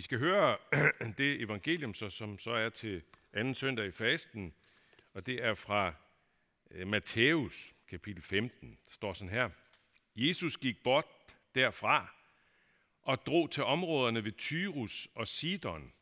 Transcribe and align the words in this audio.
Vi 0.00 0.04
skal 0.04 0.18
høre 0.18 0.56
det 1.18 1.40
evangelium, 1.42 1.94
så, 1.94 2.10
som 2.10 2.38
så 2.38 2.50
er 2.50 2.68
til 2.68 3.02
anden 3.32 3.54
søndag 3.54 3.86
i 3.86 3.90
fasten, 3.90 4.54
og 5.14 5.26
det 5.26 5.44
er 5.44 5.54
fra 5.54 5.94
øh, 6.70 6.86
Matthæus, 6.86 7.74
kapitel 7.88 8.22
15. 8.22 8.70
Der 8.70 8.92
står 8.92 9.12
sådan 9.12 9.32
her. 9.32 9.50
Jesus 10.16 10.56
gik 10.56 10.82
bort 10.82 11.04
derfra 11.54 12.14
og 13.02 13.26
drog 13.26 13.50
til 13.50 13.64
områderne 13.64 14.24
ved 14.24 14.32
Tyrus 14.32 15.08
og 15.14 15.28
Sidon. 15.28 15.92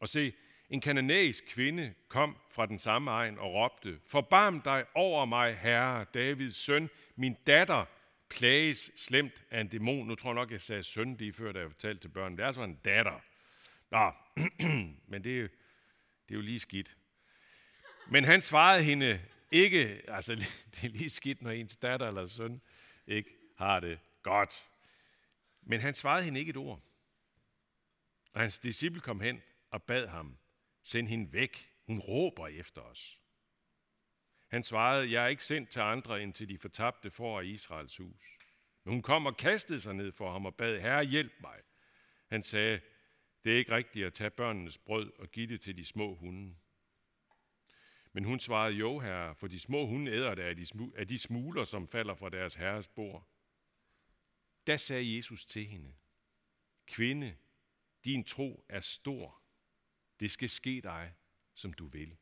Og 0.00 0.08
se, 0.08 0.32
en 0.68 0.80
kananæisk 0.80 1.44
kvinde 1.48 1.94
kom 2.08 2.36
fra 2.50 2.66
den 2.66 2.78
samme 2.78 3.10
egen 3.10 3.38
og 3.38 3.54
råbte, 3.54 4.00
Forbarm 4.06 4.60
dig 4.60 4.84
over 4.94 5.24
mig, 5.24 5.58
herre, 5.58 6.06
Davids 6.14 6.56
søn, 6.56 6.90
min 7.16 7.36
datter 7.46 7.84
plages 8.30 8.90
slemt 8.96 9.44
af 9.50 9.60
en 9.60 9.68
dæmon. 9.68 10.06
Nu 10.06 10.14
tror 10.14 10.30
jeg 10.30 10.34
nok, 10.34 10.50
jeg 10.50 10.60
sagde 10.60 10.82
søn 10.82 11.14
lige 11.14 11.32
før, 11.32 11.52
da 11.52 11.58
jeg 11.58 11.70
fortalte 11.70 12.00
til 12.00 12.08
børnene. 12.08 12.36
Det 12.36 12.42
er 12.42 12.46
altså 12.46 12.62
en 12.62 12.74
datter. 12.74 13.20
Nå, 13.90 14.12
men 15.10 15.24
det 15.24 15.40
er, 15.40 15.48
det 16.28 16.34
er 16.34 16.34
jo 16.34 16.40
lige 16.40 16.60
skidt. 16.60 16.96
Men 18.08 18.24
han 18.24 18.42
svarede 18.42 18.82
hende 18.82 19.20
ikke, 19.50 20.02
altså 20.08 20.34
det 20.74 20.84
er 20.84 20.88
lige 20.88 21.10
skidt, 21.10 21.42
når 21.42 21.50
ens 21.50 21.76
datter 21.76 22.08
eller 22.08 22.26
søn 22.26 22.60
ikke 23.06 23.30
har 23.56 23.80
det 23.80 23.98
godt. 24.22 24.68
Men 25.62 25.80
han 25.80 25.94
svarede 25.94 26.24
hende 26.24 26.40
ikke 26.40 26.50
et 26.50 26.56
ord. 26.56 26.80
Og 28.32 28.40
hans 28.40 28.58
disciple 28.58 29.00
kom 29.00 29.20
hen 29.20 29.42
og 29.70 29.82
bad 29.82 30.06
ham, 30.06 30.38
send 30.82 31.08
hende 31.08 31.32
væk, 31.32 31.72
hun 31.86 31.98
råber 31.98 32.46
efter 32.46 32.80
os. 32.80 33.19
Han 34.50 34.64
svarede, 34.64 35.12
jeg 35.12 35.24
er 35.24 35.28
ikke 35.28 35.44
sendt 35.44 35.70
til 35.70 35.80
andre 35.80 36.22
end 36.22 36.32
til 36.34 36.48
de 36.48 36.58
fortabte 36.58 37.10
for 37.10 37.40
af 37.40 37.44
Israels 37.44 37.96
hus. 37.96 38.38
Men 38.84 38.92
hun 38.94 39.02
kom 39.02 39.26
og 39.26 39.36
kastede 39.36 39.80
sig 39.80 39.94
ned 39.94 40.12
for 40.12 40.32
ham 40.32 40.46
og 40.46 40.54
bad, 40.54 40.80
Herre, 40.80 41.04
hjælp 41.04 41.32
mig. 41.40 41.60
Han 42.28 42.42
sagde, 42.42 42.80
det 43.44 43.52
er 43.52 43.56
ikke 43.56 43.72
rigtigt 43.72 44.06
at 44.06 44.14
tage 44.14 44.30
børnenes 44.30 44.78
brød 44.78 45.12
og 45.18 45.30
give 45.30 45.46
det 45.46 45.60
til 45.60 45.76
de 45.76 45.84
små 45.84 46.14
hunde. 46.14 46.56
Men 48.12 48.24
hun 48.24 48.40
svarede, 48.40 48.74
jo 48.74 48.98
herre, 48.98 49.34
for 49.34 49.46
de 49.46 49.60
små 49.60 49.86
hunde 49.86 50.12
æder 50.12 50.34
det 50.34 50.42
af 50.42 50.56
de, 50.56 50.66
af 50.96 51.08
de 51.08 51.18
smuler, 51.18 51.64
som 51.64 51.88
falder 51.88 52.14
fra 52.14 52.28
deres 52.28 52.54
herres 52.54 52.88
bord. 52.88 53.28
Da 54.66 54.76
sagde 54.76 55.16
Jesus 55.16 55.46
til 55.46 55.66
hende, 55.66 55.94
Kvinde, 56.86 57.36
din 58.04 58.24
tro 58.24 58.64
er 58.68 58.80
stor. 58.80 59.42
Det 60.20 60.30
skal 60.30 60.50
ske 60.50 60.80
dig, 60.80 61.14
som 61.54 61.72
du 61.72 61.86
vil. 61.86 62.16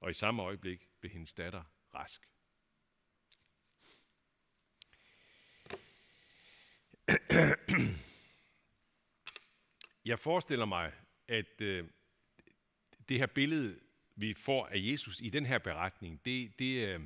Og 0.00 0.10
i 0.10 0.14
samme 0.14 0.42
øjeblik 0.42 0.88
blev 1.00 1.12
hendes 1.12 1.34
datter 1.34 1.62
rask. 1.94 2.28
Jeg 10.04 10.18
forestiller 10.18 10.64
mig, 10.64 10.92
at 11.28 11.60
øh, 11.60 11.88
det 13.08 13.18
her 13.18 13.26
billede, 13.26 13.80
vi 14.16 14.34
får 14.34 14.66
af 14.66 14.76
Jesus 14.76 15.20
i 15.20 15.30
den 15.30 15.46
her 15.46 15.58
beretning, 15.58 16.24
det, 16.24 16.58
det, 16.58 16.88
øh, 16.88 17.00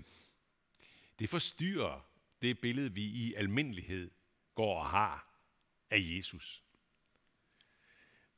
det 1.18 1.28
forstyrrer 1.28 2.08
det 2.42 2.60
billede, 2.60 2.92
vi 2.92 3.02
i 3.02 3.34
almindelighed 3.34 4.10
går 4.54 4.78
og 4.78 4.90
har 4.90 5.28
af 5.90 5.98
Jesus. 6.00 6.64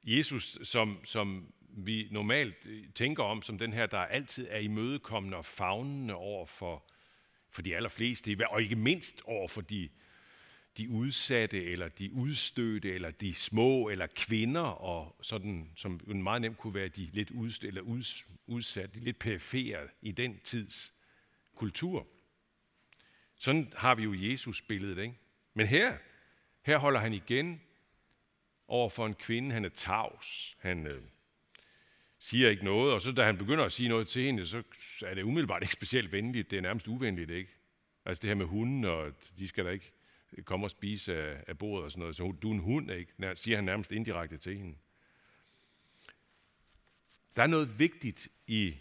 Jesus, 0.05 0.59
som, 0.63 1.01
som 1.05 1.53
vi 1.77 2.09
normalt 2.11 2.67
øh, 2.67 2.85
tænker 2.95 3.23
om 3.23 3.43
som 3.43 3.59
den 3.59 3.73
her, 3.73 3.87
der 3.87 3.99
altid 3.99 4.47
er 4.51 4.59
imødekommende 4.59 5.37
og 5.37 5.45
fagnende 5.45 6.15
over 6.15 6.47
for, 6.47 6.91
for 7.51 7.63
de 7.63 7.77
allerfleste, 7.77 8.37
og 8.51 8.63
ikke 8.63 8.77
mindst 8.77 9.23
over 9.25 9.49
for 9.49 9.61
de, 9.61 9.89
de 10.79 10.91
udsatte, 10.91 11.65
eller 11.65 11.89
de 11.89 12.13
udstødte, 12.13 12.95
eller 12.95 13.11
de 13.11 13.35
små, 13.35 13.89
eller 13.89 14.07
kvinder, 14.07 14.61
og 14.61 15.17
sådan, 15.23 15.71
som 15.77 16.01
meget 16.07 16.41
nemt 16.41 16.59
kunne 16.59 16.75
være 16.75 16.89
de 16.89 17.09
lidt 17.13 17.31
udstødte, 17.31 17.69
eller 17.69 17.83
uds, 17.83 18.29
udsatte, 18.47 19.01
de 19.01 19.05
lidt 19.05 19.19
perifere 19.19 19.89
i 20.03 20.13
den 20.13 20.41
tids 20.45 20.95
kultur. 21.55 22.07
Sådan 23.37 23.73
har 23.77 23.95
vi 23.95 24.03
jo 24.03 24.15
Jesus-billedet, 24.15 24.99
ikke? 24.99 25.15
Men 25.55 25.67
her, 25.67 25.97
her 26.63 26.79
holder 26.79 27.01
han 27.01 27.13
igen 27.13 27.61
over 28.69 28.89
for 28.89 29.07
en 29.07 29.15
kvinde. 29.15 29.53
Han 29.53 29.65
er 29.65 29.69
tavs. 29.69 30.57
Han 30.61 30.87
øh, 30.87 31.03
siger 32.19 32.51
ikke 32.51 32.65
noget. 32.65 32.93
Og 32.93 33.03
så 33.03 33.13
da 33.13 33.25
han 33.25 33.39
begynder 33.39 33.65
at 33.65 33.73
sige 33.73 33.89
noget 33.89 34.09
til 34.09 34.23
hende, 34.23 34.47
så 34.47 34.63
er 35.07 35.15
det 35.15 35.23
umiddelbart 35.23 35.63
ikke 35.63 35.75
specielt 35.75 36.13
venligt. 36.13 36.51
Det 36.51 36.57
er 36.57 36.61
nærmest 36.61 36.89
uvenligt, 36.89 37.31
ikke? 37.31 37.51
Altså 38.05 38.21
det 38.21 38.29
her 38.29 38.35
med 38.35 38.47
hunden, 38.47 38.85
og 38.85 39.13
de 39.39 39.49
skal 39.49 39.65
da 39.65 39.71
ikke 39.71 39.93
komme 40.45 40.67
og 40.67 40.71
spise 40.71 41.17
af, 41.17 41.45
af 41.47 41.59
bordet 41.59 41.85
og 41.85 41.91
sådan 41.91 42.01
noget. 42.01 42.17
Så 42.17 42.33
du 42.43 42.51
er 42.51 42.55
en 42.55 42.61
hund, 42.61 42.91
ikke? 42.91 43.13
siger 43.35 43.57
han 43.57 43.65
nærmest 43.65 43.93
indirekte 43.93 44.37
til 44.37 44.59
hende. 44.59 44.77
Der 47.37 47.43
er 47.43 47.47
noget 47.47 47.79
vigtigt 47.79 48.29
i, 48.47 48.77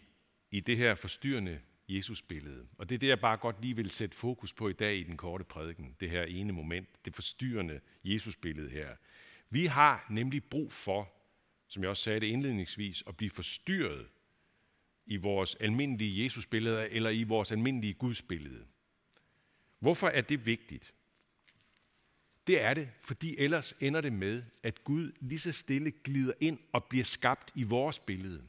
i 0.52 0.60
det 0.60 0.78
her 0.78 0.96
forstyrrende 0.96 1.60
Jesus-billede. 1.88 2.68
Og 2.78 2.90
det 2.90 2.96
er 2.96 3.00
det, 3.00 3.08
jeg 3.08 3.20
bare 3.20 3.38
godt 3.38 3.62
lige 3.62 3.76
vil 3.76 3.92
sætte 3.92 4.18
fokus 4.18 4.54
på 4.54 4.70
i 4.70 4.74
dag 4.74 4.98
i 4.98 5.04
den 5.04 5.18
korte 5.18 5.44
prædiken. 5.44 5.96
Det 6.00 6.10
her 6.10 6.24
ene 6.24 6.54
moment, 6.54 6.88
det 7.06 7.16
forstyrrende 7.16 7.80
Jesus-billede 8.04 8.70
her. 8.70 8.96
Vi 9.54 9.66
har 9.66 10.06
nemlig 10.10 10.44
brug 10.44 10.72
for, 10.72 11.14
som 11.68 11.84
jeg 11.84 11.90
også 11.90 12.04
sagde 12.04 12.20
det 12.20 12.28
indledningsvis, 12.28 13.04
at 13.08 13.18
blive 13.18 13.30
forstyrret 13.30 14.08
i 15.06 15.18
vores 15.18 15.56
almindelige 15.56 16.24
Jesusbillede 16.24 16.90
eller 16.90 17.10
i 17.10 17.24
vores 17.24 17.52
almindelige 17.52 17.94
Gudsbillede. 17.94 18.66
Hvorfor 19.80 20.08
er 20.08 20.22
det 20.22 20.46
vigtigt? 20.46 20.94
Det 22.48 22.62
er 22.62 22.74
det, 22.74 22.90
fordi 23.02 23.38
ellers 23.38 23.74
ender 23.80 24.02
det 24.02 24.14
med, 24.14 24.44
at 24.64 24.84
Gud 24.84 25.12
lige 25.20 25.40
så 25.40 25.52
stille 25.52 25.92
glider 25.92 26.34
ind 26.40 26.60
og 26.72 26.84
bliver 26.84 27.06
skabt 27.06 27.52
i 27.56 27.64
vores 27.64 28.00
billede. 28.00 28.44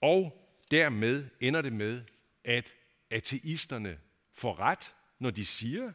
Og 0.00 0.48
dermed 0.70 1.28
ender 1.40 1.62
det 1.62 1.72
med, 1.72 2.04
at 2.44 2.72
ateisterne 3.10 3.98
får 4.32 4.60
ret, 4.60 4.94
når 5.18 5.30
de 5.30 5.44
siger, 5.44 5.92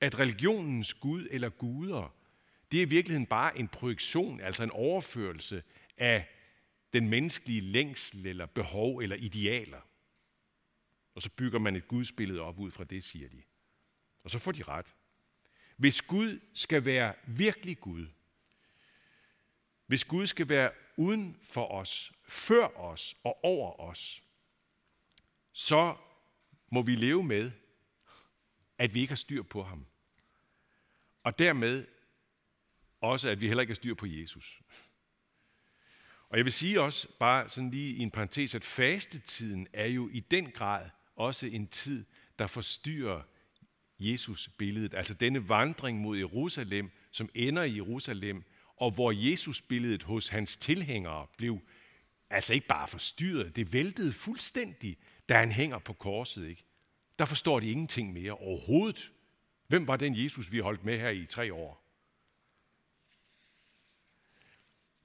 at 0.00 0.18
religionens 0.18 0.94
Gud 0.94 1.28
eller 1.30 1.48
guder, 1.48 2.19
det 2.70 2.78
er 2.78 2.82
i 2.82 2.88
virkeligheden 2.88 3.26
bare 3.26 3.58
en 3.58 3.68
projektion, 3.68 4.40
altså 4.40 4.62
en 4.62 4.70
overførelse 4.70 5.62
af 5.96 6.28
den 6.92 7.08
menneskelige 7.08 7.60
længsel 7.60 8.26
eller 8.26 8.46
behov 8.46 8.98
eller 8.98 9.16
idealer. 9.16 9.80
Og 11.14 11.22
så 11.22 11.30
bygger 11.30 11.58
man 11.58 11.76
et 11.76 11.88
gudsbillede 11.88 12.40
op 12.40 12.58
ud 12.58 12.70
fra 12.70 12.84
det, 12.84 13.04
siger 13.04 13.28
de. 13.28 13.42
Og 14.24 14.30
så 14.30 14.38
får 14.38 14.52
de 14.52 14.62
ret. 14.62 14.94
Hvis 15.76 16.02
Gud 16.02 16.40
skal 16.54 16.84
være 16.84 17.14
virkelig 17.26 17.80
Gud, 17.80 18.06
hvis 19.86 20.04
Gud 20.04 20.26
skal 20.26 20.48
være 20.48 20.72
uden 20.96 21.36
for 21.42 21.66
os, 21.66 22.12
før 22.24 22.78
os 22.78 23.16
og 23.24 23.44
over 23.44 23.80
os, 23.80 24.22
så 25.52 25.96
må 26.72 26.82
vi 26.82 26.96
leve 26.96 27.22
med, 27.22 27.52
at 28.78 28.94
vi 28.94 29.00
ikke 29.00 29.10
har 29.10 29.16
styr 29.16 29.42
på 29.42 29.62
ham. 29.62 29.86
Og 31.22 31.38
dermed 31.38 31.86
også, 33.00 33.28
at 33.28 33.40
vi 33.40 33.46
heller 33.46 33.60
ikke 33.60 33.70
har 33.70 33.74
styr 33.74 33.94
på 33.94 34.06
Jesus. 34.06 34.60
Og 36.28 36.36
jeg 36.36 36.44
vil 36.44 36.52
sige 36.52 36.80
også, 36.80 37.08
bare 37.18 37.48
sådan 37.48 37.70
lige 37.70 37.94
i 37.96 37.98
en 37.98 38.10
parentes, 38.10 38.54
at 38.54 38.64
fastetiden 38.64 39.66
er 39.72 39.86
jo 39.86 40.08
i 40.12 40.20
den 40.20 40.50
grad 40.50 40.90
også 41.16 41.46
en 41.46 41.66
tid, 41.66 42.04
der 42.38 42.46
forstyrrer 42.46 43.22
Jesus-billedet. 44.00 44.94
Altså 44.94 45.14
denne 45.14 45.48
vandring 45.48 46.00
mod 46.00 46.18
Jerusalem, 46.18 46.90
som 47.10 47.28
ender 47.34 47.62
i 47.62 47.76
Jerusalem, 47.76 48.44
og 48.76 48.90
hvor 48.90 49.12
Jesus-billedet 49.12 50.02
hos 50.02 50.28
hans 50.28 50.56
tilhængere 50.56 51.26
blev 51.36 51.60
altså 52.30 52.54
ikke 52.54 52.66
bare 52.66 52.88
forstyrret, 52.88 53.56
det 53.56 53.72
væltede 53.72 54.12
fuldstændig, 54.12 54.98
da 55.28 55.38
han 55.38 55.52
hænger 55.52 55.78
på 55.78 55.92
korset. 55.92 56.48
Ikke? 56.48 56.64
Der 57.18 57.24
forstår 57.24 57.60
de 57.60 57.70
ingenting 57.70 58.12
mere 58.12 58.32
overhovedet. 58.32 59.12
Hvem 59.68 59.86
var 59.86 59.96
den 59.96 60.24
Jesus, 60.24 60.52
vi 60.52 60.56
har 60.56 60.64
holdt 60.64 60.84
med 60.84 60.98
her 60.98 61.10
i 61.10 61.26
tre 61.26 61.54
år? 61.54 61.79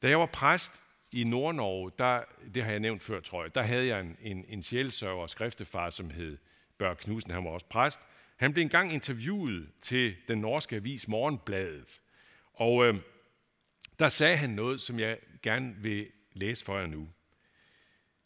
Da 0.01 0.09
jeg 0.09 0.19
var 0.19 0.25
præst 0.25 0.83
i 1.11 1.23
Nordnorge, 1.23 1.91
der, 1.99 2.23
det 2.53 2.63
har 2.63 2.71
jeg 2.71 2.79
nævnt 2.79 3.03
før, 3.03 3.19
tror 3.19 3.43
jeg, 3.43 3.55
der 3.55 3.61
havde 3.61 3.87
jeg 3.87 3.99
en, 3.99 4.17
en, 4.21 4.45
en 4.47 4.63
sjælsøver 4.63 5.21
og 5.21 5.29
skriftefar, 5.29 5.89
som 5.89 6.09
hed 6.09 6.37
Bør 6.77 6.93
Knudsen, 6.93 7.31
han 7.31 7.43
var 7.43 7.49
også 7.49 7.65
præst. 7.65 7.99
Han 8.37 8.53
blev 8.53 8.61
engang 8.61 8.93
interviewet 8.93 9.69
til 9.81 10.15
den 10.27 10.37
norske 10.37 10.75
avis 10.75 11.07
Morgenbladet, 11.07 12.01
og 12.53 12.85
øh, 12.85 12.95
der 13.99 14.09
sagde 14.09 14.37
han 14.37 14.49
noget, 14.49 14.81
som 14.81 14.99
jeg 14.99 15.19
gerne 15.41 15.75
vil 15.77 16.11
læse 16.33 16.65
for 16.65 16.79
jer 16.79 16.87
nu. 16.87 17.09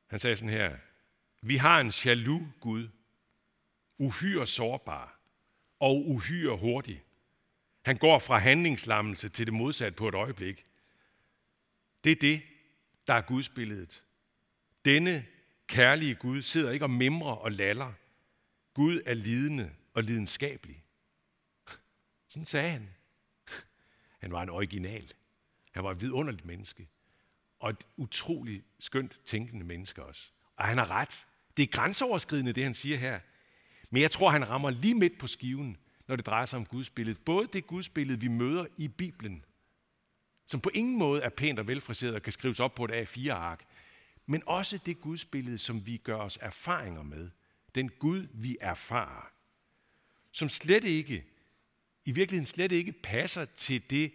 Han 0.08 0.20
sagde 0.20 0.36
sådan 0.36 0.54
her, 0.54 0.76
vi 1.42 1.58
har 1.58 1.80
en 1.80 1.92
jaloux 2.06 2.44
Gud, 2.60 2.88
uhyre 3.98 4.48
sårbar 4.48 5.20
og 5.80 6.10
uhyre 6.10 6.58
hurtig. 6.58 7.04
Han 7.86 7.98
går 7.98 8.20
fra 8.20 8.38
handlingslammelse 8.38 9.30
til 9.30 9.46
det 9.46 9.54
modsatte 9.54 9.96
på 9.96 10.08
et 10.08 10.16
øjeblik. 10.16 10.66
Det 12.04 12.12
er 12.12 12.16
det, 12.16 12.42
der 13.08 13.14
er 13.14 13.22
Guds 13.22 13.50
billedet. 13.50 14.04
Denne 14.86 15.26
kærlige 15.68 16.16
Gud 16.16 16.42
sidder 16.42 16.72
ikke 16.72 16.86
og 16.86 16.90
mimrer 16.90 17.36
og 17.36 17.52
laller. 17.52 17.94
Gud 18.74 19.02
er 19.06 19.14
lidende 19.14 19.72
og 19.94 20.04
lidenskabelig. 20.04 20.84
Sådan 22.30 22.46
sagde 22.46 22.70
han. 22.70 22.90
Han 24.20 24.32
var 24.32 24.44
en 24.44 24.50
original. 24.50 25.14
Han 25.72 25.84
var 25.84 25.92
et 25.92 26.02
vidunderligt 26.02 26.46
menneske. 26.46 26.88
Og 27.60 27.70
et 27.70 27.88
utroligt 27.98 28.66
skønt 28.80 29.22
tænkende 29.26 29.66
menneske 29.66 30.04
også. 30.04 30.28
Og 30.56 30.66
han 30.66 30.78
har 30.78 30.92
ret. 30.92 31.26
Det 31.58 31.64
er 31.64 31.68
grænseoverskridende, 31.68 32.54
det 32.54 32.64
han 32.64 32.74
siger 32.74 32.98
her. 32.98 33.20
Men 33.90 34.02
jeg 34.02 34.12
tror, 34.12 34.30
han 34.30 34.50
rammer 34.50 34.70
lige 34.70 34.96
midt 34.96 35.18
på 35.18 35.28
skiven, 35.28 35.78
når 36.08 36.16
det 36.16 36.26
drejer 36.26 36.46
sig 36.46 36.58
om 36.58 36.66
Guds 36.66 36.90
billede. 36.90 37.20
Både 37.26 37.48
det 37.54 37.68
Guds 37.68 37.90
billede, 37.90 38.20
vi 38.20 38.28
møder 38.28 38.66
i 38.78 38.88
Bibelen, 38.88 39.46
som 40.50 40.62
på 40.62 40.70
ingen 40.74 40.98
måde 40.98 41.22
er 41.22 41.30
pænt 41.30 41.60
og 41.60 41.68
velfriseret 41.68 42.16
og 42.16 42.22
kan 42.22 42.34
skrives 42.34 42.60
op 42.60 42.76
på 42.76 42.86
et 42.86 42.92
A4-ark, 42.92 43.66
men 44.26 44.44
også 44.46 44.78
det 44.86 45.00
gudsbillede, 45.00 45.60
som 45.60 45.86
vi 45.86 45.98
gør 45.98 46.16
os 46.16 46.38
erfaringer 46.42 47.04
med. 47.04 47.30
Den 47.76 47.90
Gud, 47.90 48.28
vi 48.34 48.58
erfarer. 48.62 49.32
Som 50.32 50.50
slet 50.50 50.84
ikke, 50.84 51.26
i 52.06 52.12
virkeligheden 52.12 52.46
slet 52.46 52.72
ikke 52.72 52.92
passer 52.92 53.46
til 53.46 53.90
det 53.90 54.14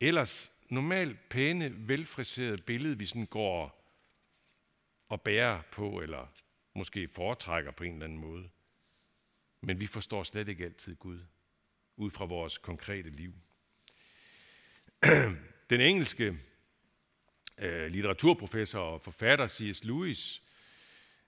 ellers 0.00 0.52
normalt 0.68 1.28
pæne, 1.28 1.88
velfriserede 1.88 2.62
billede, 2.62 2.98
vi 2.98 3.06
sådan 3.06 3.26
går 3.26 3.92
og 5.08 5.22
bærer 5.22 5.62
på, 5.72 6.00
eller 6.00 6.26
måske 6.74 7.08
foretrækker 7.08 7.70
på 7.70 7.84
en 7.84 7.92
eller 7.92 8.04
anden 8.04 8.18
måde. 8.18 8.50
Men 9.60 9.80
vi 9.80 9.86
forstår 9.86 10.22
slet 10.22 10.48
ikke 10.48 10.64
altid 10.64 10.96
Gud, 10.96 11.20
ud 11.96 12.10
fra 12.10 12.24
vores 12.24 12.58
konkrete 12.58 13.10
liv. 13.10 13.34
Den 15.70 15.80
engelske 15.80 16.38
øh, 17.58 17.86
litteraturprofessor 17.86 18.80
og 18.80 19.00
forfatter 19.00 19.48
C.S. 19.48 19.84
Lewis, 19.84 20.42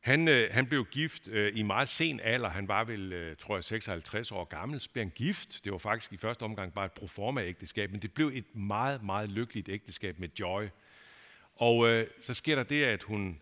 han, 0.00 0.28
øh, 0.28 0.52
han 0.52 0.66
blev 0.66 0.84
gift 0.84 1.28
øh, 1.28 1.52
i 1.56 1.62
meget 1.62 1.88
sen 1.88 2.20
alder. 2.20 2.48
Han 2.48 2.68
var 2.68 2.84
vel, 2.84 3.12
øh, 3.12 3.36
tror 3.36 3.56
jeg, 3.56 3.64
56 3.64 4.32
år 4.32 4.44
gammel. 4.44 4.80
Så 4.80 4.90
blev 4.90 5.04
han 5.04 5.12
gift. 5.14 5.64
Det 5.64 5.72
var 5.72 5.78
faktisk 5.78 6.12
i 6.12 6.16
første 6.16 6.42
omgang 6.42 6.74
bare 6.74 6.86
et 6.86 6.92
proforma-ægteskab, 6.92 7.90
men 7.90 8.02
det 8.02 8.14
blev 8.14 8.30
et 8.34 8.54
meget, 8.54 9.02
meget 9.02 9.28
lykkeligt 9.28 9.68
ægteskab 9.68 10.18
med 10.18 10.28
Joy. 10.40 10.68
Og 11.54 11.88
øh, 11.88 12.06
så 12.20 12.34
sker 12.34 12.54
der 12.54 12.62
det, 12.62 12.84
at 12.84 13.02
hun 13.02 13.40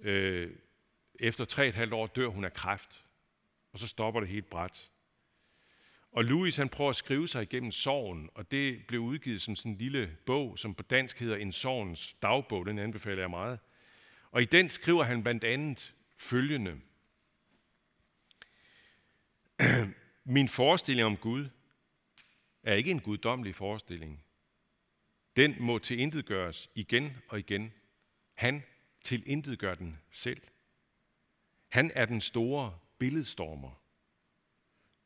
øh, 0.00 0.50
efter 1.20 1.44
tre 1.44 1.68
et 1.68 1.74
halvt 1.74 1.92
år 1.92 2.06
dør 2.06 2.26
hun 2.26 2.44
af 2.44 2.52
kræft. 2.52 3.04
Og 3.72 3.78
så 3.78 3.88
stopper 3.88 4.20
det 4.20 4.28
helt 4.28 4.50
bræt. 4.50 4.90
Og 6.12 6.24
Louis 6.24 6.56
han 6.56 6.68
prøver 6.68 6.90
at 6.90 6.96
skrive 6.96 7.28
sig 7.28 7.42
igennem 7.42 7.70
sorgen, 7.70 8.30
og 8.34 8.50
det 8.50 8.86
blev 8.86 9.00
udgivet 9.00 9.40
som 9.40 9.56
sådan 9.56 9.72
en 9.72 9.78
lille 9.78 10.16
bog, 10.26 10.58
som 10.58 10.74
på 10.74 10.82
dansk 10.82 11.20
hedder 11.20 11.36
En 11.36 11.52
sorgens 11.52 12.14
dagbog. 12.22 12.66
Den 12.66 12.78
anbefaler 12.78 13.22
jeg 13.22 13.30
meget. 13.30 13.58
Og 14.30 14.42
i 14.42 14.44
den 14.44 14.68
skriver 14.68 15.04
han 15.04 15.22
blandt 15.22 15.44
andet 15.44 15.94
følgende. 16.16 16.80
Min 20.24 20.48
forestilling 20.48 21.06
om 21.06 21.16
Gud 21.16 21.48
er 22.62 22.74
ikke 22.74 22.90
en 22.90 23.00
guddommelig 23.00 23.54
forestilling. 23.54 24.24
Den 25.36 25.56
må 25.60 25.78
tilintetgøres 25.78 26.70
igen 26.74 27.16
og 27.28 27.38
igen. 27.38 27.72
Han 28.34 28.62
tilintetgør 29.04 29.74
den 29.74 29.98
selv. 30.10 30.42
Han 31.68 31.90
er 31.94 32.04
den 32.04 32.20
store 32.20 32.78
billedstormer. 32.98 33.80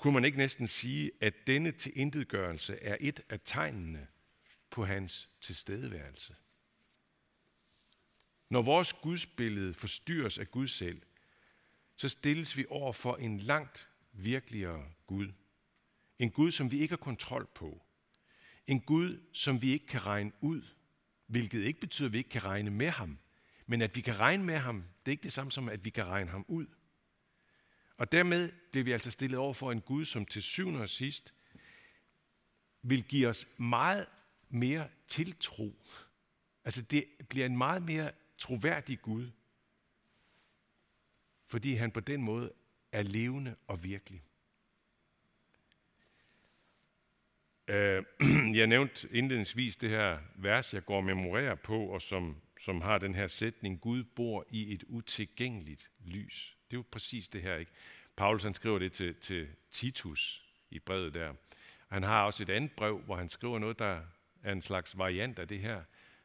Kunne 0.05 0.15
man 0.15 0.25
ikke 0.25 0.39
næsten 0.39 0.69
sige, 0.69 1.11
at 1.21 1.35
denne 1.47 1.73
tilintetgørelse 1.73 2.79
er 2.83 2.97
et 3.01 3.21
af 3.29 3.41
tegnene 3.45 4.07
på 4.71 4.85
hans 4.85 5.31
tilstedeværelse? 5.41 6.35
Når 8.51 8.63
vores 8.63 8.93
gudsbillede 8.93 9.75
forstyrres 9.75 10.39
af 10.39 10.51
Gud 10.51 10.69
selv, 10.69 11.03
så 11.97 12.09
stilles 12.09 12.57
vi 12.57 12.65
over 12.69 12.93
for 12.93 13.17
en 13.17 13.39
langt 13.39 13.89
virkeligere 14.13 14.85
Gud. 15.07 15.33
En 16.19 16.31
Gud, 16.31 16.51
som 16.51 16.71
vi 16.71 16.79
ikke 16.79 16.93
har 16.93 16.97
kontrol 16.97 17.47
på. 17.55 17.83
En 18.67 18.81
Gud, 18.81 19.21
som 19.33 19.63
vi 19.63 19.73
ikke 19.73 19.87
kan 19.87 20.07
regne 20.07 20.33
ud, 20.41 20.63
hvilket 21.27 21.63
ikke 21.63 21.81
betyder, 21.81 22.09
at 22.09 22.13
vi 22.13 22.19
ikke 22.19 22.31
kan 22.31 22.47
regne 22.47 22.71
med 22.71 22.91
ham. 22.91 23.19
Men 23.67 23.83
at 23.83 23.97
vi 23.97 24.01
kan 24.01 24.21
regne 24.21 24.45
med 24.45 24.59
ham, 24.59 24.77
det 24.77 25.11
er 25.11 25.13
ikke 25.13 25.23
det 25.23 25.33
samme 25.33 25.53
som, 25.53 25.69
at 25.69 25.85
vi 25.85 25.91
kan 25.91 26.09
regne 26.09 26.31
ham 26.31 26.45
ud. 26.49 26.67
Og 28.05 28.13
dermed 28.13 28.53
bliver 28.71 28.85
vi 28.85 28.93
altså 28.93 29.11
stillet 29.11 29.39
over 29.39 29.55
for 29.55 29.73
en 29.73 29.81
Gud, 29.81 30.05
som 30.05 30.27
til 30.27 30.43
syvende 30.43 30.81
og 30.81 30.89
sidst 30.89 31.35
vil 32.83 33.05
give 33.05 33.29
os 33.29 33.49
meget 33.57 34.07
mere 34.49 34.89
tiltro. 35.09 35.75
Altså 36.65 36.83
det 36.83 37.05
bliver 37.29 37.47
en 37.47 37.57
meget 37.57 37.83
mere 37.83 38.11
troværdig 38.39 39.01
Gud, 39.01 39.31
fordi 41.47 41.75
han 41.75 41.91
på 41.91 42.01
den 42.01 42.23
måde 42.23 42.53
er 42.93 43.03
levende 43.03 43.57
og 43.67 43.85
virkelig. 43.85 44.23
Øh, 47.69 48.05
jeg 48.61 48.67
nævnte 48.67 49.09
indledningsvis 49.13 49.77
det 49.77 49.91
her 49.91 50.19
vers, 50.37 50.75
jeg 50.75 50.85
går 50.85 50.97
og 50.97 51.05
memorerer 51.05 51.55
på, 51.55 51.87
og 51.87 52.03
som, 52.03 52.37
som 52.61 52.81
har 52.81 52.99
den 52.99 53.15
her 53.15 53.27
sætning, 53.27 53.81
Gud 53.81 54.05
bor 54.05 54.47
i 54.51 54.75
et 54.75 54.85
utilgængeligt 54.89 55.91
lys. 56.05 56.57
Det 56.75 56.79
er 56.79 56.83
jo 56.83 56.91
præcis 56.91 57.29
det 57.29 57.43
her, 57.43 57.57
ikke? 57.57 57.73
Paulus 58.17 58.43
han 58.43 58.55
skriver 58.55 58.79
det 58.79 58.93
til, 58.93 59.15
til 59.15 59.49
Titus 59.71 60.45
i 60.71 60.79
brevet 60.79 61.15
der. 61.15 61.35
Han 61.89 62.03
har 62.03 62.25
også 62.25 62.43
et 62.43 62.51
andet 62.51 62.73
brev, 62.73 62.99
hvor 62.99 63.17
han 63.17 63.29
skriver 63.29 63.59
noget, 63.59 63.79
der 63.79 64.03
er 64.43 64.53
en 64.53 64.63
slags 64.63 64.99
variant 64.99 65.39
af 65.39 65.49
det 65.49 65.61
her. 65.61 65.83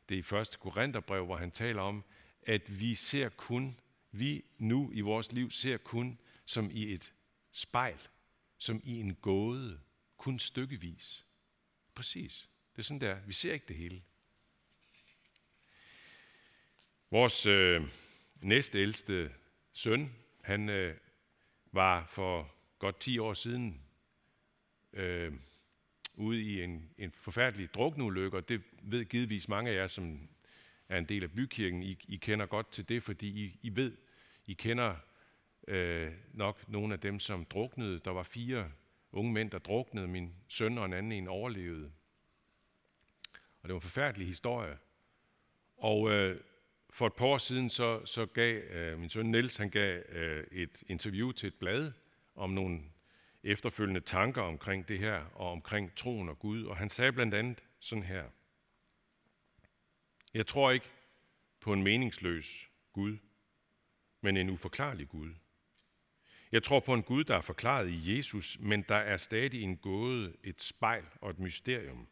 Det 0.10 0.32
er 0.32 0.38
i 0.38 0.42
1. 0.42 0.60
Korintherbrev, 0.60 1.26
hvor 1.26 1.38
han 1.38 1.52
taler 1.52 1.82
om, 1.82 2.04
at 2.44 2.80
vi 2.80 2.96
ser 2.96 3.30
kun, 3.30 3.80
vi 4.12 4.46
nu 4.58 4.92
i 4.94 5.02
vores 5.02 5.32
liv 5.32 5.52
ser 5.52 5.78
kun 5.78 6.20
som 6.46 6.70
i 6.72 6.94
et 6.94 7.14
spejl, 7.52 8.00
som 8.58 8.82
i 8.84 9.00
en 9.00 9.16
gåde, 9.16 9.80
kun 10.18 10.40
stykkevis. 10.40 11.26
Præcis. 11.96 12.50
Det 12.72 12.80
er 12.80 12.84
sådan 12.84 13.02
der. 13.02 13.18
Vi 13.28 13.34
ser 13.34 13.54
ikke 13.54 13.66
det 13.68 13.76
hele. 13.76 14.02
Vores 17.12 17.46
øh, 17.46 17.92
næstældste 18.42 19.32
søn, 19.74 20.16
han 20.50 20.70
øh, 20.70 20.96
var 21.72 22.06
for 22.06 22.52
godt 22.80 23.00
10 23.00 23.20
år 23.20 23.34
siden 23.34 23.82
øh, 24.94 25.34
ude 26.16 26.42
i 26.42 26.64
en, 26.64 26.90
en 26.98 27.12
forfærdelig 27.12 27.74
drukneulykke, 27.74 28.38
og 28.38 28.50
det 28.50 28.62
ved 28.84 29.06
givetvis 29.06 29.48
mange 29.48 29.72
af 29.72 29.76
jer, 29.76 29.88
som 29.88 30.30
er 30.90 30.98
en 30.98 31.06
del 31.06 31.24
af 31.24 31.32
bykirken, 31.32 31.84
I, 31.84 31.98
I 32.08 32.16
kender 32.16 32.46
godt 32.46 32.72
til 32.72 32.90
det, 32.90 33.04
fordi 33.04 33.28
I, 33.28 33.60
I 33.62 33.76
ved, 33.76 33.98
I 34.46 34.54
kender 34.54 34.96
øh, 35.68 36.12
nok 36.34 36.70
nogle 36.70 36.94
af 36.94 37.00
dem, 37.00 37.20
som 37.20 37.46
druknede. 37.46 38.00
Der 38.00 38.12
var 38.12 38.24
fire 38.24 38.72
unge 39.12 39.34
mænd, 39.34 39.52
der 39.52 39.60
druknede. 39.60 40.08
Min 40.08 40.34
søn 40.48 40.78
og 40.78 40.86
en 40.86 40.94
anden 40.94 41.12
en 41.12 41.28
overlevede. 41.28 41.92
Og 43.62 43.70
det 43.70 43.70
var 43.70 43.80
en 43.80 43.82
forfærdelig 43.82 44.28
historie. 44.28 44.78
Og 45.78 46.12
øh, 46.12 46.42
for 46.90 47.08
et 47.08 47.14
par 47.14 47.26
år 47.26 47.38
siden, 47.38 47.70
så, 47.70 48.06
så 48.06 48.26
gav 48.26 48.56
øh, 48.56 49.00
min 49.00 49.10
søn 49.10 49.26
Niels, 49.26 49.58
han 49.58 49.70
gav 49.70 50.02
øh, 50.10 50.48
et 50.52 50.84
interview 50.88 51.32
til 51.32 51.48
et 51.48 51.56
blad 51.56 51.92
om 52.36 52.50
nogle 52.50 52.80
efterfølgende 53.44 54.02
tanker 54.02 54.42
omkring 54.42 54.88
det 54.88 55.00
her, 55.00 55.26
og 55.34 55.52
omkring 55.52 55.96
troen 55.96 56.30
og 56.30 56.40
Gud. 56.40 56.64
Og 56.64 56.78
han 56.78 56.90
sagde 56.90 57.12
blandt 57.12 57.34
andet 57.34 57.64
sådan 57.80 58.04
her. 58.04 58.24
Jeg 60.34 60.48
tror 60.48 60.72
ikke 60.72 60.90
på 61.60 61.74
en 61.74 61.84
meningsløs 61.84 62.70
Gud, 62.94 63.18
men 64.22 64.38
en 64.38 64.50
uforklarlig 64.50 65.10
Gud. 65.10 65.34
Jeg 66.52 66.64
tror 66.64 66.80
på 66.80 66.94
en 66.94 67.04
Gud, 67.04 67.24
der 67.24 67.36
er 67.36 67.42
forklaret 67.42 67.90
i 67.90 68.18
Jesus, 68.18 68.58
men 68.60 68.82
der 68.82 68.96
er 68.96 69.18
stadig 69.18 69.64
en 69.64 69.78
gåde, 69.78 70.36
et 70.44 70.62
spejl 70.62 71.06
og 71.22 71.30
et 71.30 71.40
mysterium, 71.40 72.08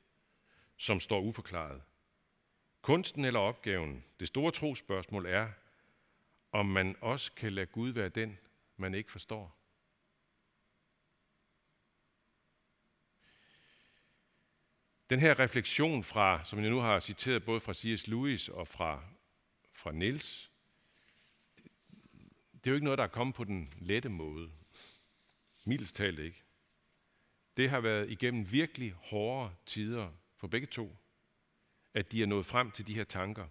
som 0.78 1.00
står 1.00 1.22
uforklaret. 1.22 1.82
Kunsten 2.88 3.26
eller 3.26 3.40
opgaven, 3.40 4.04
det 4.20 4.28
store 4.28 4.52
trospørgsmål 4.52 5.26
er, 5.26 5.50
om 6.52 6.66
man 6.66 6.96
også 7.02 7.32
kan 7.32 7.54
lade 7.54 7.66
Gud 7.66 7.90
være 7.90 8.10
den, 8.10 8.38
man 8.78 8.94
ikke 8.94 9.12
forstår. 9.12 9.58
Den 15.10 15.20
her 15.20 15.40
refleksion 15.40 16.04
fra, 16.04 16.46
som 16.46 16.60
jeg 16.60 16.70
nu 16.70 16.80
har 16.80 17.00
citeret 17.00 17.46
både 17.46 17.60
fra 17.60 17.74
C.S. 17.74 18.08
Lewis 18.08 18.50
og 18.50 18.68
fra, 18.68 19.04
fra 19.74 19.92
Niels, 19.92 20.52
det 22.54 22.68
er 22.68 22.72
jo 22.72 22.74
ikke 22.74 22.86
noget, 22.86 22.98
der 22.98 23.04
er 23.04 23.08
kommet 23.08 23.36
på 23.36 23.44
den 23.44 23.74
lette 23.78 24.10
måde. 24.10 24.52
Mildest 25.66 25.96
talt 25.96 26.20
ikke. 26.20 26.44
Det 27.58 27.70
har 27.70 27.80
været 27.80 28.10
igennem 28.10 28.52
virkelig 28.52 28.92
hårde 28.92 29.56
tider 29.66 30.12
for 30.38 30.48
begge 30.48 30.68
to 30.68 30.98
at 31.98 32.12
de 32.12 32.24
er 32.24 32.26
nået 32.26 32.46
frem 32.46 32.72
til 32.72 32.88
de 32.88 32.94
her 32.94 33.04
tanker. 33.04 33.48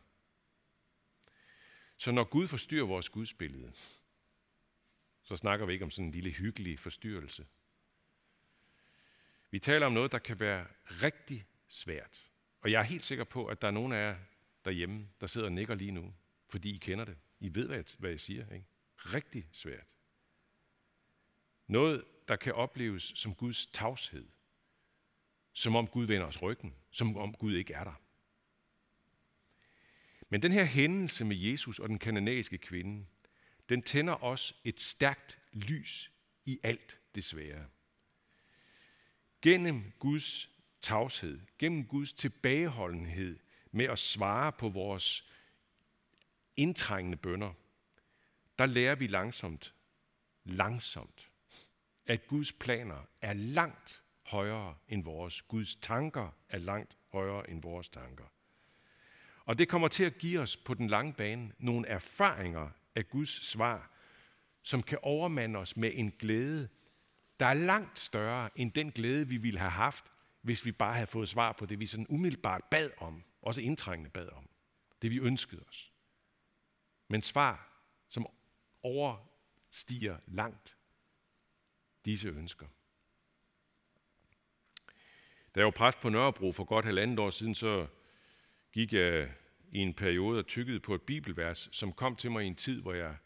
Så 1.97 2.11
når 2.11 2.25
Gud 2.25 2.49
forstyrrer 2.49 2.87
vores 2.87 3.09
gudsbillede, 3.09 3.73
så 5.23 5.37
snakker 5.37 5.67
vi 5.67 5.73
ikke 5.73 5.85
om 5.85 5.91
sådan 5.91 6.05
en 6.05 6.12
lille 6.12 6.31
hyggelig 6.31 6.79
forstyrrelse. 6.79 7.47
Vi 9.50 9.59
taler 9.59 9.87
om 9.87 9.93
noget, 9.93 10.12
der 10.12 10.19
kan 10.19 10.41
være 10.41 10.67
rigtig 10.88 11.47
svært. 11.69 12.31
Og 12.61 12.71
jeg 12.71 12.79
er 12.79 12.85
helt 12.85 13.05
sikker 13.05 13.25
på, 13.25 13.47
at 13.47 13.62
der 13.62 13.69
er 13.69 13.73
nogen 13.73 13.93
af 13.93 13.97
jer 13.97 14.19
derhjemme, 14.65 15.09
der 15.21 15.26
sidder 15.26 15.47
og 15.47 15.53
nikker 15.53 15.75
lige 15.75 15.93
nu, 15.93 16.15
fordi 16.49 16.75
I 16.75 16.79
kender 16.79 17.05
det. 17.05 17.17
I 17.41 17.55
ved, 17.55 17.67
hvad 17.67 17.76
jeg, 17.76 17.85
hvad 17.99 18.11
jeg 18.11 18.21
siger. 18.21 18.55
Ikke? 18.55 18.67
Rigtig 18.97 19.49
svært. 19.53 19.97
Noget, 21.67 22.05
der 22.29 22.37
kan 22.37 22.55
opleves 22.55 23.12
som 23.15 23.35
Guds 23.35 23.67
tavshed 23.67 24.29
som 25.57 25.76
om 25.76 25.87
Gud 25.87 26.07
vender 26.07 26.26
os 26.26 26.43
ryggen, 26.43 26.75
som 26.91 27.17
om 27.17 27.35
Gud 27.35 27.55
ikke 27.55 27.75
er 27.75 27.85
der. 27.85 28.00
Men 30.28 30.42
den 30.42 30.52
her 30.52 30.64
hændelse 30.64 31.25
med 31.25 31.37
Jesus 31.37 31.78
og 31.78 31.88
den 31.88 31.99
kananæiske 31.99 32.59
kvinde, 32.59 33.06
den 33.68 33.83
tænder 33.83 34.25
os 34.25 34.54
et 34.64 34.80
stærkt 34.80 35.38
lys 35.52 36.11
i 36.45 36.61
alt 36.62 37.00
det 37.14 37.25
svære. 37.25 37.66
Gennem 39.42 39.92
Guds 39.99 40.50
tavshed, 40.83 41.40
gennem 41.59 41.87
Guds 41.87 42.12
tilbageholdenhed 42.12 43.38
med 43.71 43.85
at 43.85 43.99
svare 43.99 44.52
på 44.52 44.68
vores 44.68 45.30
indtrængende 46.56 47.16
bønder, 47.16 47.52
der 48.59 48.66
lærer 48.66 48.95
vi 48.95 49.06
langsomt, 49.06 49.75
langsomt, 50.45 51.30
at 52.06 52.26
Guds 52.26 52.52
planer 52.52 53.06
er 53.21 53.33
langt 53.33 54.02
højere 54.23 54.76
end 54.88 55.04
vores. 55.04 55.42
Guds 55.42 55.76
tanker 55.76 56.30
er 56.49 56.59
langt 56.59 56.97
højere 57.12 57.50
end 57.50 57.62
vores 57.62 57.88
tanker. 57.88 58.25
Og 59.47 59.59
det 59.59 59.69
kommer 59.69 59.88
til 59.88 60.05
at 60.05 60.19
give 60.19 60.41
os 60.41 60.57
på 60.57 60.75
den 60.75 60.88
lange 60.88 61.12
bane 61.12 61.53
nogle 61.59 61.88
erfaringer 61.88 62.71
af 62.95 63.09
Guds 63.09 63.47
svar, 63.47 63.91
som 64.62 64.83
kan 64.83 64.99
overmande 65.03 65.59
os 65.59 65.76
med 65.76 65.91
en 65.95 66.11
glæde, 66.11 66.69
der 67.41 67.47
er 67.47 67.55
langt 67.55 67.99
større 67.99 68.50
end 68.57 68.73
den 68.73 68.91
glæde, 68.91 69.29
vi 69.29 69.37
ville 69.37 69.61
have 69.61 69.71
haft, 69.71 70.05
hvis 70.43 70.65
vi 70.65 70.73
bare 70.73 70.95
havde 70.95 71.07
fået 71.07 71.29
svar 71.29 71.53
på 71.53 71.67
det, 71.67 71.81
vi 71.81 71.87
sådan 71.87 72.07
umiddelbart 72.09 72.65
bad 72.71 72.91
om, 72.99 73.25
også 73.43 73.61
indtrængende 73.61 74.11
bad 74.11 74.29
om. 74.29 74.49
Det 75.03 75.11
vi 75.11 75.19
ønskede 75.19 75.62
os. 75.69 75.93
Men 77.09 77.23
svar, 77.23 77.83
som 78.09 78.26
overstiger 78.83 80.19
langt 80.26 80.76
disse 82.05 82.29
ønsker. 82.29 82.67
Da 85.55 85.61
jeg 85.61 85.65
var 85.65 85.71
præst 85.71 86.00
på 86.00 86.09
Nørrebro 86.09 86.53
for 86.53 86.65
godt 86.65 86.85
halvandet 86.85 87.19
år 87.19 87.31
siden, 87.31 87.55
så 87.55 87.87
gik 88.76 88.92
jeg 88.92 89.33
i 89.73 89.78
en 89.78 89.95
periode 89.95 90.38
og 90.38 90.47
tykkede 90.47 90.80
på 90.80 90.95
et 90.95 91.02
bibelvers, 91.02 91.68
som 91.73 91.92
kom 91.92 92.16
til 92.16 92.30
mig 92.30 92.45
i 92.45 92.47
en 92.47 92.54
tid, 92.54 92.83
hvor 92.83 92.95
jeg 92.95 93.16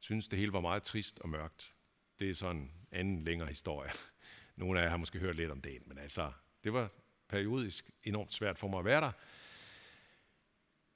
synes 0.00 0.28
det 0.28 0.38
hele 0.38 0.52
var 0.52 0.60
meget 0.60 0.82
trist 0.82 1.18
og 1.18 1.28
mørkt. 1.28 1.74
Det 2.18 2.30
er 2.30 2.34
sådan 2.34 2.56
en 2.56 2.72
anden 2.92 3.24
længere 3.24 3.48
historie. 3.48 3.90
Nogle 4.56 4.80
af 4.80 4.84
jer 4.84 4.90
har 4.90 4.96
måske 4.96 5.18
hørt 5.18 5.36
lidt 5.36 5.50
om 5.50 5.60
det, 5.60 5.86
men 5.86 5.98
altså, 5.98 6.32
det 6.64 6.72
var 6.72 6.90
periodisk 7.28 7.90
enormt 8.04 8.34
svært 8.34 8.58
for 8.58 8.68
mig 8.68 8.78
at 8.78 8.84
være 8.84 9.00
der, 9.00 9.12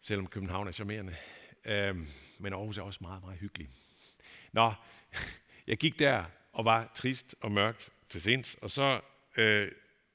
selvom 0.03 0.27
København 0.27 0.69
er 0.69 0.73
charmerende. 0.73 1.17
Øhm, 1.65 2.09
men 2.39 2.53
Aarhus 2.53 2.79
er 2.79 2.83
også 2.83 2.99
meget, 3.03 3.23
meget 3.23 3.39
hyggelig. 3.39 3.69
Nå, 4.53 4.73
jeg 5.67 5.79
gik 5.79 5.99
der 5.99 6.25
og 6.53 6.65
var 6.65 6.93
trist 6.95 7.35
og 7.41 7.53
mørkt 7.53 7.91
til 8.09 8.23
sinds, 8.23 8.55
og 8.55 8.71
så, 8.71 9.01
øh, 9.37 9.73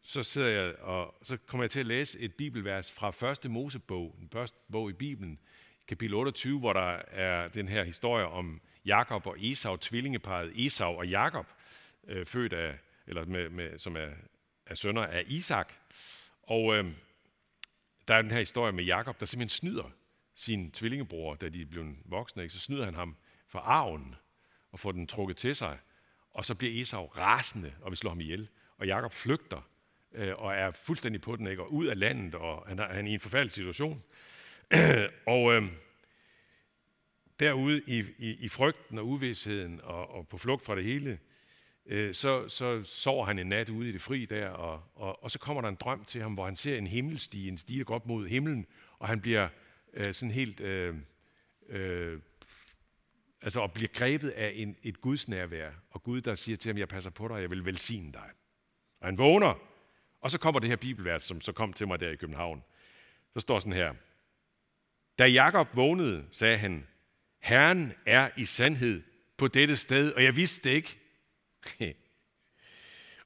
så 0.07 0.23
sidder 0.23 0.47
jeg 0.47 0.75
og 0.75 1.15
så 1.21 1.37
kommer 1.37 1.63
jeg 1.63 1.71
til 1.71 1.79
at 1.79 1.85
læse 1.85 2.19
et 2.19 2.35
bibelvers 2.35 2.91
fra 2.91 3.11
første 3.11 3.49
Mosebog, 3.49 4.15
den 4.19 4.29
første 4.29 4.57
bog 4.71 4.89
i 4.89 4.93
Bibelen, 4.93 5.39
kapitel 5.87 6.15
28, 6.15 6.59
hvor 6.59 6.73
der 6.73 7.01
er 7.11 7.47
den 7.47 7.67
her 7.67 7.83
historie 7.83 8.25
om 8.25 8.61
Jakob 8.85 9.27
og 9.27 9.35
Esau, 9.39 9.75
tvillingeparet 9.75 10.65
Esau 10.65 10.97
og 10.97 11.07
Jakob, 11.07 11.45
øh, 12.07 12.25
født 12.25 12.53
af, 12.53 12.79
eller 13.07 13.25
med, 13.25 13.49
med, 13.49 13.79
som 13.79 13.95
er, 13.95 14.09
er 14.65 14.75
sønner 14.75 15.05
af 15.05 15.23
Isak. 15.27 15.73
Og 16.43 16.75
øh, 16.75 16.85
der 18.07 18.15
er 18.15 18.21
den 18.21 18.31
her 18.31 18.39
historie 18.39 18.71
med 18.71 18.83
Jakob, 18.83 19.19
der 19.19 19.25
simpelthen 19.25 19.57
snyder 19.57 19.91
sin 20.35 20.71
tvillingebror, 20.71 21.35
da 21.35 21.49
de 21.49 21.61
er 21.61 21.65
blevet 21.65 21.95
voksne, 22.05 22.43
ikke? 22.43 22.53
så 22.53 22.59
snyder 22.59 22.85
han 22.85 22.95
ham 22.95 23.15
for 23.47 23.59
arven 23.59 24.15
og 24.71 24.79
får 24.79 24.91
den 24.91 25.07
trukket 25.07 25.37
til 25.37 25.55
sig. 25.55 25.79
Og 26.31 26.45
så 26.45 26.55
bliver 26.55 26.81
Esau 26.81 27.05
rasende 27.05 27.73
og 27.81 27.91
vil 27.91 27.97
slå 27.97 28.09
ham 28.09 28.21
ihjel. 28.21 28.49
Og 28.77 28.87
Jakob 28.87 29.13
flygter 29.13 29.61
øh, 30.13 30.33
og 30.37 30.53
er 30.55 30.71
fuldstændig 30.71 31.21
på 31.21 31.35
den, 31.35 31.47
ikke? 31.47 31.61
og 31.61 31.73
ud 31.73 31.85
af 31.85 31.99
landet, 31.99 32.35
og 32.35 32.63
han 32.67 32.79
er, 32.79 32.87
han 32.87 33.05
er 33.05 33.09
i 33.09 33.13
en 33.13 33.19
forfærdelig 33.19 33.51
situation. 33.51 34.03
og 35.25 35.53
øh, 35.53 35.63
derude 37.39 37.81
i, 37.87 38.03
i, 38.17 38.35
i 38.39 38.47
frygten 38.49 38.97
og 38.97 39.07
uvidsheden 39.07 39.81
og, 39.83 40.09
og 40.09 40.27
på 40.27 40.37
flugt 40.37 40.65
fra 40.65 40.75
det 40.75 40.83
hele, 40.83 41.19
øh, 41.85 42.13
så, 42.13 42.47
så 42.47 42.83
sover 42.83 43.25
han 43.25 43.39
en 43.39 43.47
nat 43.47 43.69
ude 43.69 43.89
i 43.89 43.91
det 43.91 44.01
fri 44.01 44.25
der, 44.25 44.49
og, 44.49 44.83
og, 44.95 45.23
og 45.23 45.31
så 45.31 45.39
kommer 45.39 45.61
der 45.61 45.69
en 45.69 45.75
drøm 45.75 46.05
til 46.05 46.21
ham, 46.21 46.33
hvor 46.33 46.45
han 46.45 46.55
ser 46.55 46.77
en 46.77 46.87
himmelstige, 46.87 47.47
en 47.47 47.57
stige, 47.57 47.79
der 47.79 47.85
går 47.85 47.95
op 47.95 48.07
mod 48.07 48.27
himlen, 48.27 48.65
og 48.99 49.07
han 49.07 49.21
bliver 49.21 49.47
øh, 49.93 50.13
sådan 50.13 50.31
helt, 50.31 50.59
øh, 50.59 50.95
øh, 51.69 52.19
altså 53.41 53.63
at 53.63 53.73
bliver 53.73 53.89
grebet 53.93 54.29
af 54.29 54.51
en, 54.55 54.75
et 54.83 55.01
Guds 55.01 55.27
nærvær, 55.27 55.71
og 55.91 56.03
Gud, 56.03 56.21
der 56.21 56.35
siger 56.35 56.57
til 56.57 56.69
ham, 56.69 56.77
jeg 56.77 56.87
passer 56.87 57.11
på 57.11 57.27
dig, 57.27 57.41
jeg 57.41 57.49
vil 57.49 57.65
velsigne 57.65 58.13
dig. 58.13 58.29
Og 58.99 59.07
han 59.07 59.17
vågner, 59.17 59.61
og 60.21 60.31
så 60.31 60.37
kommer 60.37 60.59
det 60.59 60.69
her 60.69 60.75
bibelvers, 60.75 61.23
som 61.23 61.41
så 61.41 61.51
kom 61.51 61.73
til 61.73 61.87
mig 61.87 61.99
der 61.99 62.09
i 62.09 62.15
København. 62.15 62.63
Så 63.33 63.39
står 63.39 63.59
sådan 63.59 63.73
her. 63.73 63.93
Da 65.19 65.25
Jakob 65.25 65.75
vågnede, 65.75 66.25
sagde 66.31 66.57
han, 66.57 66.87
Herren 67.39 67.93
er 68.05 68.29
i 68.37 68.45
sandhed 68.45 69.03
på 69.37 69.47
dette 69.47 69.75
sted, 69.75 70.13
og 70.13 70.23
jeg 70.23 70.35
vidste 70.35 70.69
det 70.69 70.75
ikke. 70.75 70.99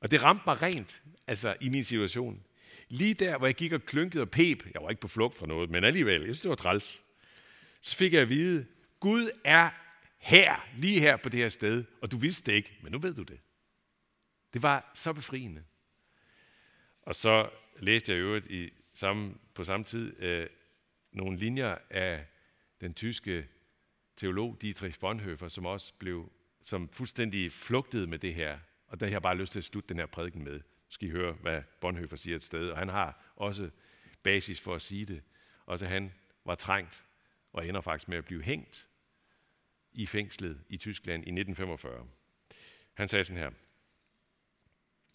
og 0.01 0.11
det 0.11 0.23
ramte 0.23 0.43
mig 0.47 0.61
rent, 0.61 1.03
altså 1.27 1.55
i 1.61 1.69
min 1.69 1.83
situation. 1.83 2.43
Lige 2.89 3.13
der, 3.13 3.37
hvor 3.37 3.47
jeg 3.47 3.55
gik 3.55 3.71
og 3.71 3.81
klynkede 3.81 4.21
og 4.21 4.29
pep, 4.29 4.65
jeg 4.73 4.81
var 4.81 4.89
ikke 4.89 5.01
på 5.01 5.07
flugt 5.07 5.35
fra 5.35 5.45
noget, 5.45 5.69
men 5.69 5.83
alligevel, 5.83 6.21
jeg 6.21 6.23
synes, 6.23 6.41
det 6.41 6.49
var 6.49 6.55
træls, 6.55 7.03
så 7.81 7.95
fik 7.95 8.13
jeg 8.13 8.21
at 8.21 8.29
vide, 8.29 8.65
Gud 8.99 9.29
er 9.43 9.69
her, 10.17 10.67
lige 10.77 10.99
her 10.99 11.17
på 11.17 11.29
det 11.29 11.39
her 11.39 11.49
sted, 11.49 11.83
og 12.01 12.11
du 12.11 12.17
vidste 12.17 12.51
det 12.51 12.57
ikke, 12.57 12.77
men 12.83 12.91
nu 12.91 12.99
ved 12.99 13.13
du 13.13 13.23
det. 13.23 13.39
Det 14.53 14.63
var 14.63 14.91
så 14.95 15.13
befriende. 15.13 15.63
Og 17.01 17.15
så 17.15 17.49
læste 17.79 18.11
jeg 18.11 18.19
i 18.19 18.21
øvrigt 18.21 18.47
i 18.47 18.73
samme, 18.93 19.35
på 19.53 19.63
samme 19.63 19.83
tid 19.83 20.21
øh, 20.23 20.47
nogle 21.11 21.37
linjer 21.37 21.77
af 21.89 22.25
den 22.81 22.93
tyske 22.93 23.47
teolog 24.15 24.57
Dietrich 24.61 24.99
Bonhoeffer, 24.99 25.47
som 25.47 25.65
også 25.65 25.93
blev 25.99 26.31
som 26.61 26.89
fuldstændig 26.89 27.51
flugtede 27.51 28.07
med 28.07 28.19
det 28.19 28.33
her. 28.33 28.59
Og 28.87 28.99
der 28.99 29.05
har 29.05 29.11
jeg 29.11 29.21
bare 29.21 29.37
lyst 29.37 29.51
til 29.51 29.59
at 29.59 29.65
slutte 29.65 29.89
den 29.89 29.97
her 29.97 30.05
prædiken 30.05 30.43
med. 30.43 30.53
Nu 30.53 30.61
skal 30.89 31.07
I 31.07 31.11
høre, 31.11 31.33
hvad 31.33 31.63
Bonhoeffer 31.81 32.17
siger 32.17 32.35
et 32.35 32.43
sted. 32.43 32.69
Og 32.69 32.77
han 32.77 32.89
har 32.89 33.33
også 33.35 33.69
basis 34.23 34.59
for 34.59 34.75
at 34.75 34.81
sige 34.81 35.05
det. 35.05 35.23
Også 35.65 35.87
han 35.87 36.13
var 36.45 36.55
trængt 36.55 37.05
og 37.53 37.67
ender 37.67 37.81
faktisk 37.81 38.07
med 38.07 38.17
at 38.17 38.25
blive 38.25 38.43
hængt 38.43 38.89
i 39.91 40.05
fængslet 40.05 40.63
i 40.69 40.77
Tyskland 40.77 41.23
i 41.23 41.31
1945. 41.31 42.07
Han 42.93 43.07
sagde 43.07 43.23
sådan 43.23 43.41
her. 43.41 43.51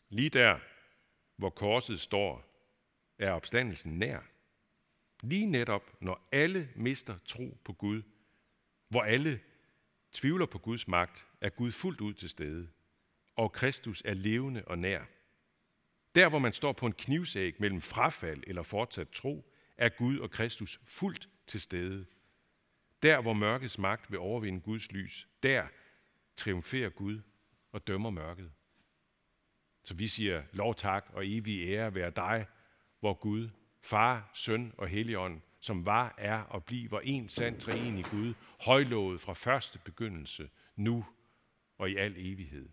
Lige 0.09 0.31
der, 0.31 0.59
hvor 1.37 1.51
korset 1.51 2.01
står, 2.01 2.45
er 3.19 3.31
opstandelsen 3.31 3.99
nær. 3.99 4.21
Lige 5.23 5.47
netop, 5.47 6.03
når 6.03 6.29
alle 6.33 6.69
mister 6.77 7.19
tro 7.25 7.59
på 7.65 7.73
Gud, 7.73 8.03
hvor 8.89 9.03
alle 9.03 9.41
tvivler 10.13 10.47
på 10.47 10.59
Guds 10.59 10.89
magt, 10.89 11.27
er 11.41 11.49
Gud 11.49 11.73
fuldt 11.73 12.01
ud 12.01 12.15
til 12.15 12.29
stede, 12.29 12.69
og 13.37 13.53
Kristus 13.53 14.03
er 14.05 14.15
levende 14.15 14.65
og 14.67 14.79
nær. 14.79 15.05
Der, 16.15 16.29
hvor 16.29 16.39
man 16.39 16.53
står 16.53 16.73
på 16.73 16.87
en 16.87 16.93
knivsæg 16.93 17.55
mellem 17.61 17.81
frafald 17.81 18.43
eller 18.47 18.63
fortsat 18.63 19.11
tro, 19.11 19.53
er 19.77 19.89
Gud 19.89 20.19
og 20.19 20.31
Kristus 20.31 20.81
fuldt 20.85 21.29
til 21.47 21.61
stede. 21.61 22.07
Der, 23.03 23.21
hvor 23.21 23.33
mørkets 23.33 23.79
magt 23.79 24.11
vil 24.11 24.19
overvinde 24.19 24.61
Guds 24.61 24.93
lys, 24.93 25.29
der 25.43 25.67
triumferer 26.37 26.91
Gud 26.91 27.21
og 27.73 27.87
dømmer 27.87 28.11
mørket. 28.11 28.53
Så 29.87 29.95
vi 29.95 30.09
siger 30.09 30.43
lov 30.53 30.75
tak 30.75 31.07
og 31.13 31.27
evig 31.27 31.69
ære 31.69 31.95
være 31.95 32.11
dig, 32.11 32.47
hvor 33.01 33.15
Gud, 33.15 33.49
Far, 33.83 34.31
Søn 34.35 34.73
og 34.79 34.89
Helligånd, 34.89 35.41
som 35.61 35.87
var, 35.87 36.15
er 36.19 36.41
og 36.43 36.65
bliver 36.65 37.01
en 37.01 37.29
sand 37.29 37.61
træen 37.61 37.99
i 37.99 38.03
Gud, 38.03 38.35
højlovet 38.61 39.21
fra 39.21 39.33
første 39.33 39.79
begyndelse, 39.79 40.51
nu 40.77 41.05
og 41.79 41.91
i 41.91 41.97
al 41.97 42.15
evighed. 42.17 42.69